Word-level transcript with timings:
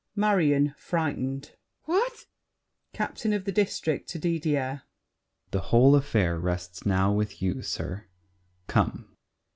MARION 0.15 0.73
(frightened). 0.79 1.51
What! 1.83 2.25
CAPTAIN 2.91 3.33
OF 3.33 3.45
THE 3.45 3.51
DISTRICT 3.51 4.09
(to 4.09 4.17
Didier). 4.17 4.81
The 5.51 5.59
whole 5.69 5.95
affair 5.95 6.39
rests 6.39 6.87
now 6.87 7.11
with 7.13 7.39
you, 7.39 7.61
sir. 7.61 8.07
Come! 8.65 9.15